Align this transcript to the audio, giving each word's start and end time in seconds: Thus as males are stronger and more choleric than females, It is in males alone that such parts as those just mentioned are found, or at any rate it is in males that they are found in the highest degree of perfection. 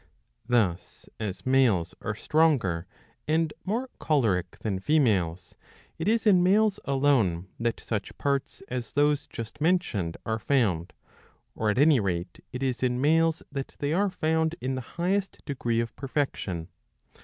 Thus 0.47 1.07
as 1.19 1.45
males 1.45 1.93
are 2.01 2.15
stronger 2.15 2.87
and 3.27 3.53
more 3.65 3.87
choleric 3.99 4.57
than 4.61 4.79
females, 4.79 5.53
It 5.99 6.07
is 6.07 6.25
in 6.25 6.41
males 6.41 6.79
alone 6.85 7.49
that 7.59 7.79
such 7.79 8.17
parts 8.17 8.63
as 8.67 8.93
those 8.93 9.27
just 9.27 9.61
mentioned 9.61 10.17
are 10.25 10.39
found, 10.39 10.93
or 11.53 11.69
at 11.69 11.77
any 11.77 11.99
rate 11.99 12.39
it 12.51 12.63
is 12.63 12.81
in 12.81 12.99
males 12.99 13.43
that 13.51 13.75
they 13.77 13.93
are 13.93 14.09
found 14.09 14.55
in 14.59 14.73
the 14.73 14.81
highest 14.97 15.45
degree 15.45 15.79
of 15.79 15.95
perfection. 15.95 16.69